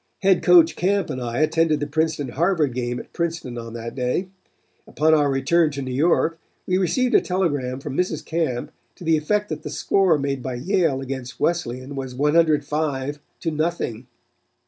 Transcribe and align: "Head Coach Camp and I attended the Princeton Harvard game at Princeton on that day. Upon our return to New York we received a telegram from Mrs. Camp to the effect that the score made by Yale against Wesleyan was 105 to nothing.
"Head 0.23 0.41
Coach 0.41 0.75
Camp 0.75 1.11
and 1.11 1.21
I 1.21 1.41
attended 1.41 1.79
the 1.79 1.85
Princeton 1.85 2.29
Harvard 2.29 2.73
game 2.73 2.97
at 2.99 3.13
Princeton 3.13 3.55
on 3.59 3.73
that 3.73 3.93
day. 3.93 4.29
Upon 4.87 5.13
our 5.13 5.29
return 5.29 5.69
to 5.73 5.83
New 5.83 5.93
York 5.93 6.39
we 6.65 6.79
received 6.79 7.13
a 7.13 7.21
telegram 7.21 7.79
from 7.79 7.95
Mrs. 7.95 8.25
Camp 8.25 8.71
to 8.95 9.03
the 9.03 9.15
effect 9.15 9.49
that 9.49 9.61
the 9.61 9.69
score 9.69 10.17
made 10.17 10.41
by 10.41 10.55
Yale 10.55 11.01
against 11.01 11.39
Wesleyan 11.39 11.95
was 11.95 12.15
105 12.15 13.19
to 13.41 13.51
nothing. 13.51 14.07